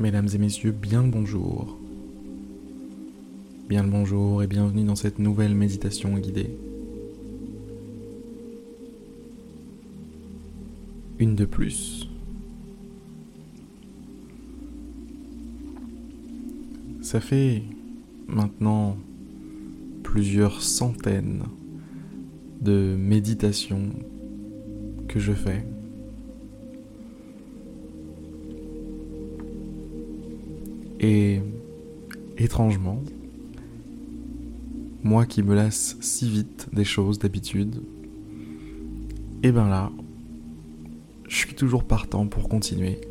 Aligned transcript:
Mesdames 0.00 0.28
et 0.34 0.38
messieurs, 0.38 0.72
bien 0.72 1.04
le 1.04 1.08
bonjour. 1.08 1.78
Bien 3.68 3.84
le 3.84 3.90
bonjour 3.90 4.42
et 4.42 4.48
bienvenue 4.48 4.82
dans 4.82 4.96
cette 4.96 5.20
nouvelle 5.20 5.54
méditation 5.54 6.18
guidée. 6.18 6.50
Une 11.20 11.36
de 11.36 11.44
plus. 11.44 12.08
Ça 17.00 17.20
fait 17.20 17.62
maintenant 18.26 18.96
plusieurs 20.02 20.60
centaines 20.60 21.44
de 22.60 22.96
méditations 22.98 23.90
que 25.06 25.20
je 25.20 25.32
fais. 25.32 25.64
Et 31.06 31.42
étrangement, 32.38 33.02
moi 35.02 35.26
qui 35.26 35.42
me 35.42 35.54
lasse 35.54 35.98
si 36.00 36.30
vite 36.30 36.68
des 36.72 36.84
choses 36.84 37.18
d'habitude, 37.18 37.82
et 39.42 39.48
eh 39.48 39.52
ben 39.52 39.68
là, 39.68 39.92
je 41.28 41.36
suis 41.36 41.54
toujours 41.54 41.84
partant 41.84 42.26
pour 42.26 42.48
continuer. 42.48 43.02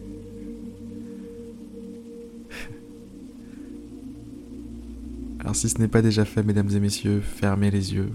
Alors 5.39 5.55
si 5.55 5.69
ce 5.69 5.77
n'est 5.77 5.87
pas 5.87 6.01
déjà 6.01 6.25
fait, 6.25 6.41
mesdames 6.41 6.71
et 6.75 6.79
messieurs, 6.79 7.21
fermez 7.21 7.69
les 7.69 7.93
yeux. 7.93 8.09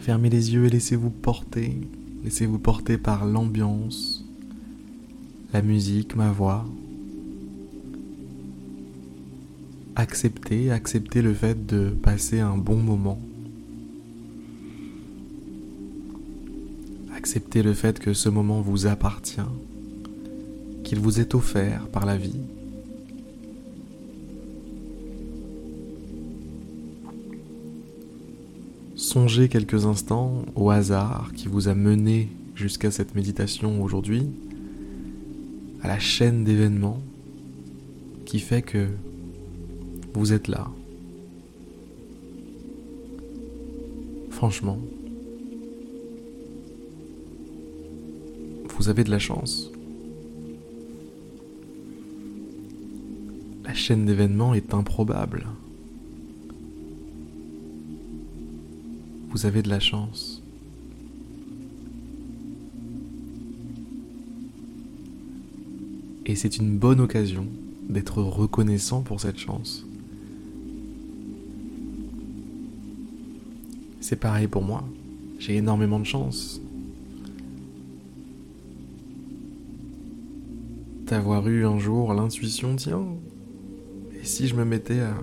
Fermez 0.00 0.30
les 0.30 0.52
yeux 0.52 0.64
et 0.64 0.70
laissez-vous 0.70 1.10
porter. 1.10 1.78
Laissez-vous 2.24 2.58
porter 2.58 2.98
par 2.98 3.24
l'ambiance, 3.24 4.24
la 5.52 5.60
musique, 5.60 6.16
ma 6.16 6.32
voix. 6.32 6.64
Acceptez, 9.96 10.70
acceptez 10.70 11.20
le 11.20 11.34
fait 11.34 11.66
de 11.66 11.90
passer 11.90 12.40
un 12.40 12.56
bon 12.56 12.76
moment. 12.76 13.20
Acceptez 17.14 17.62
le 17.62 17.74
fait 17.74 17.98
que 17.98 18.14
ce 18.14 18.30
moment 18.30 18.62
vous 18.62 18.86
appartient, 18.86 19.40
qu'il 20.84 20.98
vous 20.98 21.20
est 21.20 21.34
offert 21.34 21.86
par 21.88 22.06
la 22.06 22.16
vie. 22.16 22.40
Songez 28.96 29.50
quelques 29.50 29.84
instants 29.84 30.46
au 30.56 30.70
hasard 30.70 31.32
qui 31.36 31.48
vous 31.48 31.68
a 31.68 31.74
mené 31.74 32.28
jusqu'à 32.54 32.90
cette 32.90 33.14
méditation 33.14 33.82
aujourd'hui 33.82 34.30
à 35.82 35.88
la 35.88 35.98
chaîne 35.98 36.44
d'événements 36.44 37.02
qui 38.24 38.38
fait 38.38 38.62
que 38.62 38.88
vous 40.14 40.32
êtes 40.32 40.48
là. 40.48 40.68
Franchement, 44.30 44.78
vous 48.68 48.88
avez 48.88 49.04
de 49.04 49.10
la 49.10 49.18
chance. 49.18 49.70
La 53.64 53.74
chaîne 53.74 54.06
d'événements 54.06 54.54
est 54.54 54.74
improbable. 54.74 55.46
Vous 59.30 59.46
avez 59.46 59.62
de 59.62 59.68
la 59.68 59.80
chance. 59.80 60.41
Et 66.26 66.36
c'est 66.36 66.56
une 66.58 66.76
bonne 66.78 67.00
occasion 67.00 67.46
d'être 67.88 68.22
reconnaissant 68.22 69.02
pour 69.02 69.20
cette 69.20 69.38
chance. 69.38 69.84
C'est 74.00 74.16
pareil 74.16 74.46
pour 74.46 74.62
moi. 74.62 74.84
J'ai 75.38 75.56
énormément 75.56 75.98
de 75.98 76.04
chance. 76.04 76.60
D'avoir 81.06 81.48
eu 81.48 81.66
un 81.66 81.78
jour 81.78 82.14
l'intuition, 82.14 82.76
tiens, 82.76 83.04
et 84.20 84.24
si 84.24 84.46
je 84.46 84.54
me 84.54 84.64
mettais 84.64 85.00
à 85.00 85.14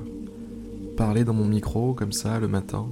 parler 0.97 1.23
dans 1.23 1.33
mon 1.33 1.45
micro 1.45 1.93
comme 1.93 2.11
ça 2.11 2.39
le 2.39 2.49
matin 2.49 2.87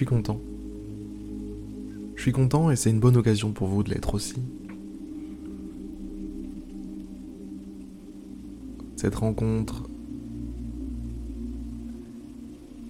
suis 0.00 0.06
content. 0.06 0.40
Je 2.16 2.22
suis 2.22 2.32
content 2.32 2.70
et 2.70 2.76
c'est 2.76 2.88
une 2.88 3.00
bonne 3.00 3.18
occasion 3.18 3.52
pour 3.52 3.68
vous 3.68 3.82
de 3.82 3.90
l'être 3.90 4.14
aussi. 4.14 4.36
Cette 8.96 9.14
rencontre 9.14 9.90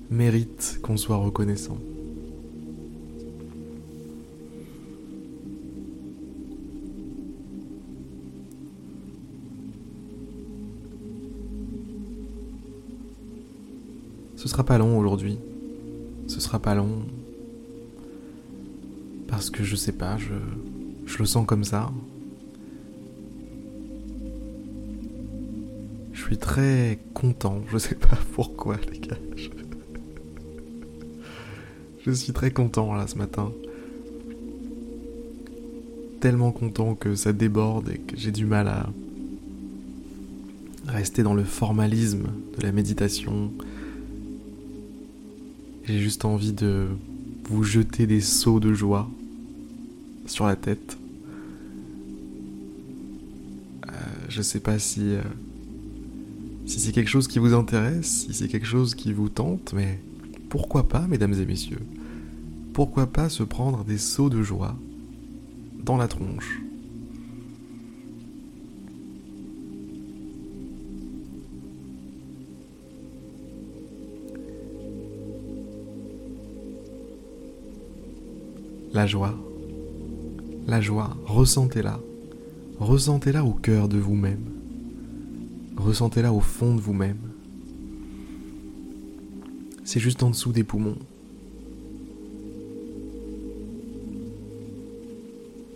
mérite 0.09 0.78
qu'on 0.82 0.97
soit 0.97 1.16
reconnaissant. 1.16 1.78
Ce 14.37 14.47
sera 14.47 14.62
pas 14.62 14.78
long 14.78 14.97
aujourd'hui 14.97 15.41
ce 16.31 16.39
sera 16.39 16.61
pas 16.61 16.77
long. 16.77 17.03
Parce 19.27 19.51
que 19.51 19.65
je 19.65 19.75
sais 19.75 19.93
pas, 19.93 20.17
je, 20.17 20.35
je 21.07 21.19
le 21.19 21.27
sens 21.27 21.45
comme 21.45 21.65
ça. 21.65 21.91
Je 26.13 26.23
suis 26.23 26.39
très 26.39 27.01
content, 27.15 27.61
je 27.73 27.79
sais 27.79 27.97
pas 27.97 28.17
pourquoi 28.35 28.77
les 28.93 29.01
gars. 29.01 29.19
Je, 32.05 32.13
suis 32.13 32.33
très 32.33 32.53
content 32.53 32.95
là 32.95 33.09
ce 33.09 33.19
matin. 33.19 33.51
Tellement 36.21 36.53
content 36.53 36.95
que 36.95 37.17
ça 37.17 37.33
déborde 37.33 37.89
et 37.91 37.99
que 37.99 38.17
j'ai 38.17 38.31
du 38.31 38.47
mal 38.47 38.69
à 38.69 38.89
rester 40.87 41.25
dans 41.25 41.35
le 41.35 41.45
formalisme 41.45 42.29
de 42.57 42.63
la 42.63 42.71
méditation, 42.71 43.51
j'ai 45.91 45.99
juste 45.99 46.25
envie 46.25 46.53
de 46.53 46.87
vous 47.49 47.65
jeter 47.65 48.06
des 48.06 48.21
sauts 48.21 48.61
de 48.61 48.73
joie 48.73 49.11
sur 50.27 50.47
la 50.47 50.55
tête. 50.55 50.97
Euh, 53.89 53.91
je 54.28 54.41
sais 54.41 54.61
pas 54.61 54.78
si, 54.78 55.01
euh, 55.01 55.23
si 56.65 56.78
c'est 56.78 56.93
quelque 56.93 57.11
chose 57.11 57.27
qui 57.27 57.41
vous 57.41 57.55
intéresse, 57.55 58.27
si 58.27 58.34
c'est 58.34 58.47
quelque 58.47 58.67
chose 58.67 58.95
qui 58.95 59.12
vous 59.12 59.28
tente, 59.28 59.73
mais 59.75 59.99
pourquoi 60.49 60.89
pas, 60.89 61.06
mesdames 61.09 61.34
et 61.34 61.47
messieurs? 61.47 61.83
Pourquoi 62.72 63.09
pas 63.09 63.28
se 63.28 63.43
prendre 63.43 63.84
des 63.84 63.99
sauts 63.99 64.31
de 64.31 64.43
joie 64.43 64.77
dans 65.84 65.97
la 65.97 66.07
tronche? 66.07 66.61
La 79.00 79.06
joie, 79.06 79.34
la 80.66 80.83
joie, 80.83 81.16
ressentez-la. 81.25 82.00
Ressentez-la 82.78 83.47
au 83.47 83.53
cœur 83.53 83.88
de 83.88 83.97
vous-même. 83.97 84.44
Ressentez-la 85.75 86.34
au 86.34 86.41
fond 86.41 86.75
de 86.75 86.83
vous-même. 86.83 87.16
C'est 89.84 90.01
juste 90.01 90.22
en 90.22 90.28
dessous 90.28 90.53
des 90.53 90.65
poumons. 90.65 90.98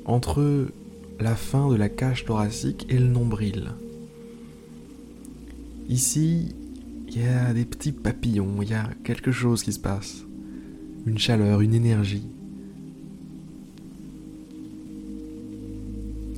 Entre 0.05 0.67
la 1.19 1.35
fin 1.35 1.71
de 1.71 1.77
la 1.77 1.89
cage 1.89 2.27
thoracique 2.27 2.85
et 2.91 2.99
le 2.99 3.07
nombril. 3.07 3.73
Ici, 5.89 6.55
il 7.09 7.23
y 7.23 7.27
a 7.27 7.55
des 7.55 7.65
petits 7.65 7.93
papillons, 7.93 8.61
il 8.61 8.69
y 8.69 8.75
a 8.75 8.91
quelque 9.03 9.33
chose 9.33 9.63
qui 9.63 9.73
se 9.73 9.81
passe. 9.81 10.27
Une 11.07 11.17
chaleur, 11.17 11.63
une 11.63 11.73
énergie. 11.73 12.27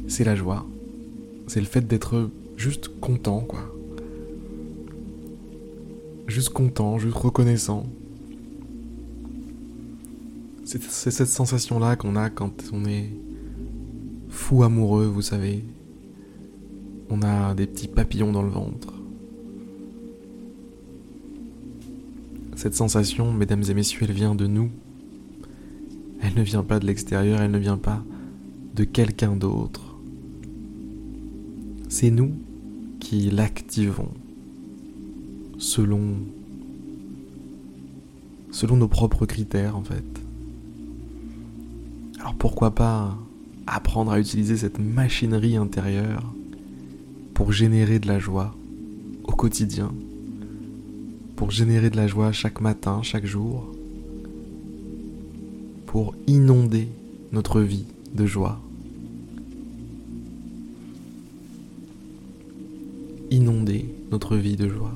C'est 0.09 0.25
la 0.25 0.35
joie. 0.35 0.67
C'est 1.47 1.61
le 1.61 1.67
fait 1.67 1.87
d'être 1.87 2.31
juste 2.57 2.89
content, 3.01 3.41
quoi. 3.41 3.61
Juste 6.27 6.51
content, 6.51 6.99
juste 6.99 7.17
reconnaissant. 7.17 7.87
C'est 10.65 10.83
cette 11.13 11.29
sensation-là 11.29 11.95
qu'on 11.95 12.17
a 12.17 12.29
quand 12.29 12.65
on 12.73 12.85
est 12.87 13.11
fou 14.29 14.65
amoureux, 14.65 15.07
vous 15.07 15.23
savez. 15.23 15.65
On 17.09 17.23
a 17.23 17.55
des 17.55 17.69
petits 17.69 17.87
papillons 17.87 18.33
dans 18.33 18.43
le 18.43 18.51
ventre. 18.51 18.93
Cette 22.57 22.75
sensation, 22.75 23.33
mesdames 23.33 23.63
et 23.69 23.75
messieurs, 23.75 24.01
elle 24.03 24.13
vient 24.13 24.35
de 24.35 24.47
nous. 24.47 24.71
Elle 26.21 26.35
ne 26.35 26.43
vient 26.43 26.65
pas 26.65 26.81
de 26.81 26.87
l'extérieur, 26.87 27.41
elle 27.41 27.53
ne 27.53 27.59
vient 27.59 27.77
pas 27.77 28.03
de 28.75 28.83
quelqu'un 28.83 29.37
d'autre. 29.37 29.86
C'est 31.99 32.11
nous 32.11 32.33
qui 33.01 33.31
l'activons 33.31 34.11
selon 35.57 36.17
selon 38.51 38.77
nos 38.77 38.87
propres 38.87 39.25
critères 39.25 39.79
en 39.79 39.83
fait. 39.83 40.05
Alors 42.21 42.35
pourquoi 42.35 42.75
pas 42.75 43.17
apprendre 43.67 44.13
à 44.13 44.21
utiliser 44.21 44.59
cette 44.59 44.79
machinerie 44.79 45.57
intérieure 45.57 46.35
pour 47.33 47.51
générer 47.51 47.99
de 47.99 48.09
la 48.09 48.19
joie 48.19 48.55
au 49.25 49.33
quotidien, 49.33 49.91
pour 51.35 51.51
générer 51.51 51.89
de 51.89 51.97
la 51.97 52.09
joie 52.09 52.31
chaque 52.31 52.61
matin, 52.61 53.01
chaque 53.03 53.25
jour, 53.25 53.73
pour 55.87 56.15
inonder 56.27 56.89
notre 57.33 57.63
vie 57.63 57.87
de 58.15 58.27
joie. 58.27 58.61
Notre 64.17 64.37
vie 64.37 64.57
de 64.57 64.67
joie. 64.67 64.95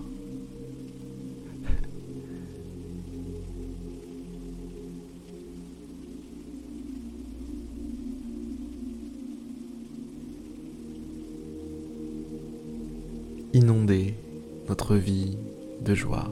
inonder 13.52 14.14
notre 14.70 14.96
vie 14.96 15.36
de 15.82 15.94
joie. 15.94 16.30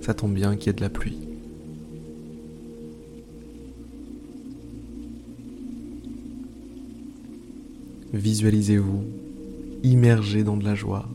Ça 0.00 0.14
tombe 0.14 0.34
bien 0.34 0.56
qu'il 0.56 0.66
y 0.66 0.70
ait 0.70 0.72
de 0.72 0.80
la 0.80 0.88
pluie. 0.88 1.25
Visualisez-vous 8.16 9.04
immergé 9.82 10.42
dans 10.42 10.56
de 10.56 10.64
la 10.64 10.74
joie, 10.74 11.06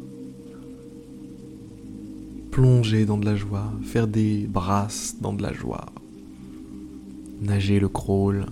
plonger 2.51 3.05
dans 3.05 3.17
de 3.17 3.25
la 3.25 3.35
joie, 3.35 3.73
faire 3.81 4.07
des 4.07 4.45
brasses 4.45 5.15
dans 5.19 5.33
de 5.33 5.41
la 5.41 5.51
joie, 5.51 5.87
nager 7.41 7.79
le 7.79 7.89
crawl, 7.89 8.45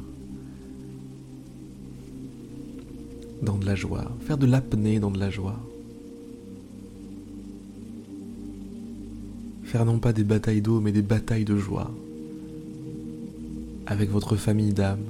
dans 3.44 3.58
de 3.58 3.68
la 3.68 3.76
joie, 3.76 4.12
faire 4.22 4.40
de 4.40 4.48
l'apnée 4.48 5.00
dans 5.00 5.12
de 5.12 5.20
la 5.20 5.30
joie. 5.30 5.60
Faire 9.64 9.86
non 9.86 10.00
pas 10.00 10.12
des 10.12 10.24
batailles 10.24 10.62
d'eau, 10.62 10.80
mais 10.82 10.92
des 10.92 11.04
batailles 11.04 11.46
de 11.46 11.56
joie. 11.56 11.92
Avec 13.86 14.10
votre 14.10 14.36
famille 14.36 14.74
d'âme. 14.74 15.06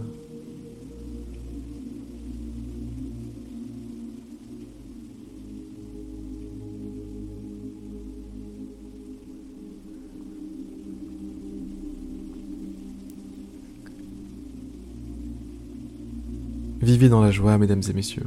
Vivez 17.00 17.12
dans 17.12 17.22
la 17.22 17.32
joie, 17.32 17.58
mesdames 17.58 17.82
et 17.90 17.94
messieurs. 17.94 18.26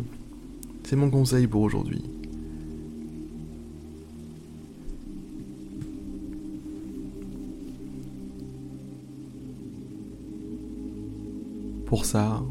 C'est 0.84 0.96
mon 0.96 1.10
conseil 1.10 1.46
pour 1.46 1.60
aujourd'hui. 1.60 2.00
Pour 11.84 12.06
ça, 12.06 12.42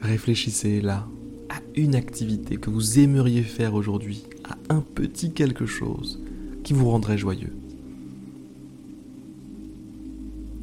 réfléchissez 0.00 0.80
là 0.80 1.06
à 1.50 1.60
une 1.76 1.94
activité 1.94 2.56
que 2.56 2.68
vous 2.70 2.98
aimeriez 2.98 3.44
faire 3.44 3.74
aujourd'hui, 3.74 4.24
à 4.42 4.74
un 4.74 4.80
petit 4.80 5.30
quelque 5.30 5.66
chose 5.66 6.20
qui 6.64 6.72
vous 6.72 6.90
rendrait 6.90 7.16
joyeux. 7.16 7.54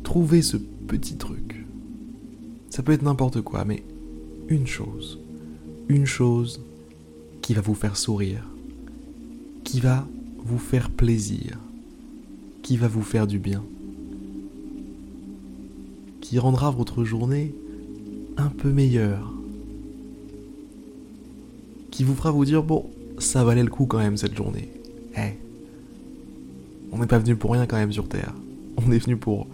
Trouvez 0.04 0.42
ce 0.42 0.58
petit 0.58 1.16
truc 1.16 1.65
ça 2.70 2.84
peut 2.84 2.92
être 2.92 3.04
n'importe 3.04 3.42
quoi, 3.42 3.66
mais 3.66 3.84
une 4.48 4.68
chose, 4.68 5.20
une 5.88 6.06
chose 6.06 6.62
qui 7.42 7.54
va 7.54 7.62
vous 7.62 7.76
faire 7.76 7.98
sourire, 7.98 8.48
qui 9.64 9.80
va 9.80 10.08
vous 10.38 10.58
faire 10.58 10.90
plaisir, 10.90 11.60
qui 12.62 12.78
va 12.78 12.88
vous 12.88 13.02
faire 13.02 13.28
du 13.28 13.40
bien, 13.40 13.64
qui 16.22 16.40
rendra 16.40 16.72
votre 16.72 17.04
journée 17.04 17.54
un 18.38 18.50
peu 18.50 18.72
meilleure, 18.72 19.32
qui 21.92 22.04
vous 22.04 22.16
fera 22.16 22.32
vous 22.32 22.46
dire 22.46 22.64
bon, 22.64 22.90
ça 23.20 23.44
valait 23.44 23.64
le 23.64 23.70
coup 23.70 23.86
quand 23.86 24.00
même 24.00 24.18
cette 24.18 24.36
journée. 24.36 24.70
Eh, 25.18 25.38
on 26.92 26.98
n'est 27.00 27.08
pas 27.08 27.20
venu 27.20 27.36
pour 27.36 27.52
rien 27.52 27.66
quand 27.66 27.78
même 27.78 27.94
sur 27.94 28.08
Terre. 28.08 28.34
On 28.78 28.92
est 28.92 29.00
venu 29.00 29.18
pour 29.18 29.48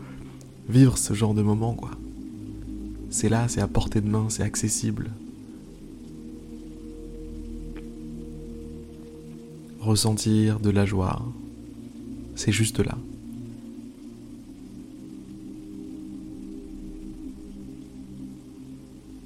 vivre 0.68 0.98
ce 0.98 1.14
genre 1.14 1.34
de 1.34 1.42
moment, 1.42 1.74
quoi. 1.74 1.92
C'est 3.12 3.28
là, 3.28 3.48
c'est 3.50 3.60
à 3.60 3.68
portée 3.68 4.00
de 4.00 4.08
main, 4.08 4.28
c'est 4.30 4.42
accessible. 4.42 5.12
Ressentir 9.82 10.62
de 10.62 10.70
la 10.70 10.86
joie, 10.86 11.22
c'est 12.36 12.54
juste 12.54 12.80
là. 12.80 12.98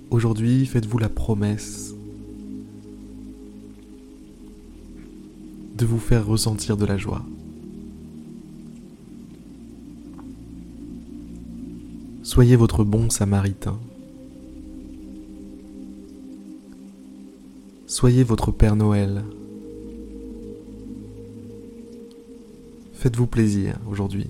Aujourd'hui, 0.10 0.66
faites-vous 0.66 0.98
la 0.98 1.10
promesse 1.10 1.94
de 5.78 5.86
vous 5.86 6.00
faire 6.00 6.26
ressentir 6.26 6.76
de 6.76 6.86
la 6.86 6.98
joie. 6.98 7.24
Soyez 12.26 12.56
votre 12.56 12.84
bon 12.84 13.12
samaritain. 13.12 13.80
Soyez 17.86 18.24
votre 18.24 18.52
Père 18.52 18.76
Noël. 18.76 19.24
Faites-vous 22.94 23.28
plaisir 23.28 23.78
aujourd'hui. 23.88 24.26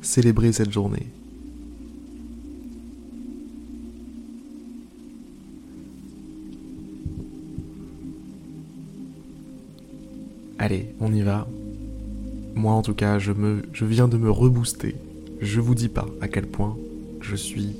Célébrez 0.00 0.52
cette 0.52 0.72
journée. 0.72 1.08
Allez, 10.58 10.94
on 11.00 11.12
y 11.12 11.20
va. 11.20 11.46
Moi 12.54 12.72
en 12.72 12.80
tout 12.80 12.94
cas, 12.94 13.18
je, 13.18 13.32
me, 13.32 13.60
je 13.74 13.84
viens 13.84 14.08
de 14.08 14.16
me 14.16 14.30
rebooster. 14.30 14.96
Je 15.40 15.60
vous 15.60 15.74
dis 15.74 15.88
pas 15.88 16.06
à 16.20 16.28
quel 16.28 16.46
point 16.46 16.76
je 17.20 17.34
suis 17.34 17.74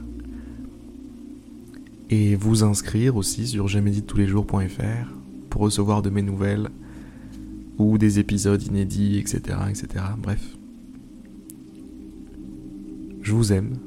et 2.11 2.35
vous 2.35 2.63
inscrire 2.63 3.15
aussi 3.15 3.45
sur 3.47 3.67
je-médite-tous-les-jours.fr 3.67 5.13
pour 5.49 5.61
recevoir 5.61 6.01
de 6.01 6.09
mes 6.09 6.23
nouvelles 6.23 6.69
des 7.79 8.19
épisodes 8.19 8.61
inédits, 8.61 9.17
etc., 9.17 9.57
etc. 9.69 10.03
Bref. 10.21 10.57
Je 13.21 13.33
vous 13.33 13.53
aime. 13.53 13.77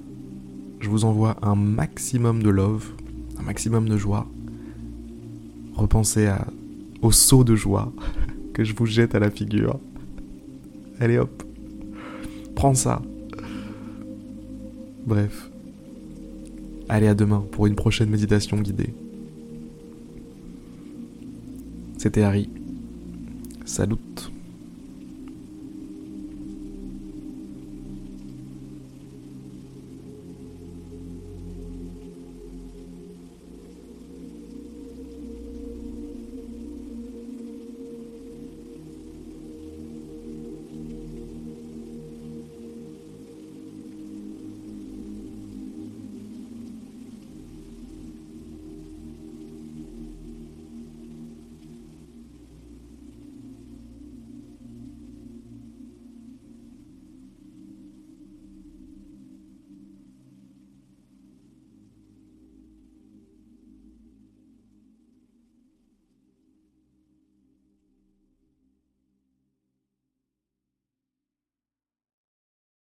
Je 0.81 0.89
vous 0.89 1.05
envoie 1.05 1.37
un 1.43 1.55
maximum 1.55 2.43
de 2.43 2.51
love, 2.51 2.91
un 3.39 3.43
maximum 3.43 3.89
de 3.89 3.97
joie. 3.97 4.27
Repensez 5.75 6.29
au 7.03 7.13
saut 7.13 7.45
de 7.45 7.55
joie 7.55 7.93
que 8.55 8.65
je 8.65 8.75
vous 8.75 8.87
jette 8.87 9.15
à 9.15 9.19
la 9.19 9.31
figure. 9.31 9.79
Allez 10.99 11.19
hop, 11.19 11.43
prends 12.55 12.75
ça. 12.75 13.03
Bref. 15.07 15.51
Allez 16.89 17.09
à 17.09 17.15
demain 17.15 17.45
pour 17.53 17.67
une 17.67 17.75
prochaine 17.75 18.11
méditation 18.11 18.61
guidée. 18.61 18.95
C'était 21.99 22.23
Harry. 22.23 22.49
Salut 23.73 24.12